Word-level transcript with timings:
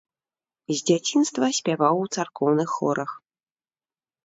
З 0.71 0.77
дзяцінства 0.89 1.51
спяваў 1.59 1.95
у 2.05 2.09
царкоўных 2.19 2.69
хорах. 2.81 3.11